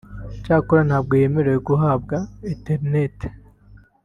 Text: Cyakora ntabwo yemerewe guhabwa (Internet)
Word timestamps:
Cyakora 0.43 0.81
ntabwo 0.87 1.13
yemerewe 1.21 1.59
guhabwa 1.69 2.15
(Internet) 2.53 3.17